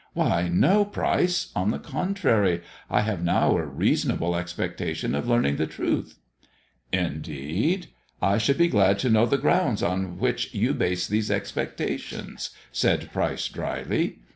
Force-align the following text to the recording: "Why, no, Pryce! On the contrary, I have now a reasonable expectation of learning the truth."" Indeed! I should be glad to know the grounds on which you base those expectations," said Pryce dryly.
"Why, 0.13 0.47
no, 0.47 0.83
Pryce! 0.83 1.51
On 1.55 1.69
the 1.69 1.77
contrary, 1.77 2.61
I 2.89 3.01
have 3.01 3.23
now 3.23 3.55
a 3.55 3.63
reasonable 3.63 4.35
expectation 4.35 5.13
of 5.13 5.27
learning 5.27 5.57
the 5.57 5.67
truth."" 5.67 6.17
Indeed! 7.07 7.85
I 8.19 8.39
should 8.39 8.57
be 8.57 8.67
glad 8.67 8.97
to 8.97 9.11
know 9.11 9.27
the 9.27 9.37
grounds 9.37 9.83
on 9.83 10.17
which 10.17 10.55
you 10.55 10.73
base 10.73 11.05
those 11.05 11.29
expectations," 11.29 12.49
said 12.71 13.11
Pryce 13.13 13.47
dryly. 13.47 14.17